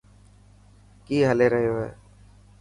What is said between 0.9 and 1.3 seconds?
ڪي